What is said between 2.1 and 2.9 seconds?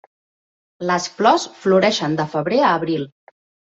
de febrer a